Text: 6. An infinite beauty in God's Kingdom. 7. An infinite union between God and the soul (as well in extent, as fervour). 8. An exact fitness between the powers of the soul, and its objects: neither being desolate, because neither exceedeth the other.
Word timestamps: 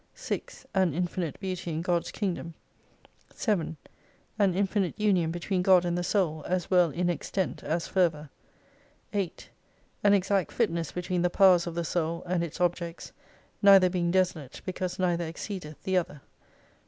6. 0.15 0.65
An 0.73 0.95
infinite 0.95 1.39
beauty 1.39 1.69
in 1.71 1.83
God's 1.83 2.09
Kingdom. 2.09 2.55
7. 3.35 3.77
An 4.39 4.55
infinite 4.55 4.99
union 4.99 5.29
between 5.29 5.61
God 5.61 5.85
and 5.85 5.95
the 5.95 6.01
soul 6.03 6.43
(as 6.47 6.71
well 6.71 6.89
in 6.89 7.07
extent, 7.07 7.61
as 7.63 7.87
fervour). 7.87 8.31
8. 9.13 9.51
An 10.03 10.15
exact 10.15 10.51
fitness 10.51 10.91
between 10.91 11.21
the 11.21 11.29
powers 11.29 11.67
of 11.67 11.75
the 11.75 11.85
soul, 11.85 12.23
and 12.25 12.43
its 12.43 12.59
objects: 12.59 13.13
neither 13.61 13.91
being 13.91 14.09
desolate, 14.09 14.63
because 14.65 14.97
neither 14.97 15.27
exceedeth 15.27 15.83
the 15.83 15.97
other. 15.97 16.21